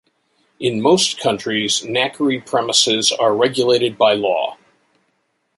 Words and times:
In 0.59 0.81
most 0.81 1.19
countries, 1.19 1.81
knackery 1.81 2.43
premises 2.43 3.11
are 3.11 3.35
regulated 3.35 3.99
by 3.99 4.13
law. 4.13 4.57